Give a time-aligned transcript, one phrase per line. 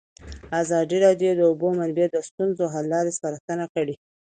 [0.61, 3.95] ازادي راډیو د د اوبو منابع د ستونزو حل لارې سپارښتنې کړي.